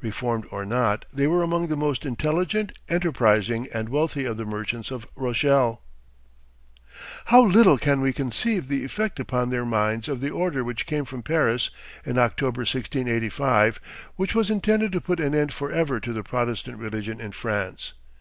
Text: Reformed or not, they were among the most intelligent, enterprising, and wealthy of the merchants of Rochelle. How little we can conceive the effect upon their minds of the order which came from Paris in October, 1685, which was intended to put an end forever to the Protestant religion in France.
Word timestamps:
Reformed 0.00 0.46
or 0.52 0.64
not, 0.64 1.06
they 1.12 1.26
were 1.26 1.42
among 1.42 1.66
the 1.66 1.74
most 1.74 2.06
intelligent, 2.06 2.70
enterprising, 2.88 3.66
and 3.74 3.88
wealthy 3.88 4.24
of 4.24 4.36
the 4.36 4.44
merchants 4.44 4.92
of 4.92 5.08
Rochelle. 5.16 5.82
How 7.24 7.42
little 7.44 7.72
we 7.74 7.78
can 7.80 8.12
conceive 8.12 8.68
the 8.68 8.84
effect 8.84 9.18
upon 9.18 9.50
their 9.50 9.64
minds 9.66 10.06
of 10.08 10.20
the 10.20 10.30
order 10.30 10.62
which 10.62 10.86
came 10.86 11.04
from 11.04 11.24
Paris 11.24 11.70
in 12.06 12.16
October, 12.16 12.60
1685, 12.60 13.80
which 14.14 14.36
was 14.36 14.50
intended 14.50 14.92
to 14.92 15.00
put 15.00 15.18
an 15.18 15.34
end 15.34 15.52
forever 15.52 15.98
to 15.98 16.12
the 16.12 16.22
Protestant 16.22 16.78
religion 16.78 17.20
in 17.20 17.32
France. 17.32 17.94